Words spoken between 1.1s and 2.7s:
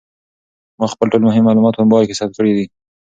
ټول مهم معلومات په موبایل کې ثبت کړي دي.